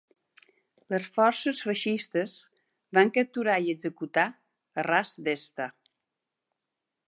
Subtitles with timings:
[0.93, 2.33] Les forces feixistes
[2.99, 5.71] van capturar i executar a Ras Desta.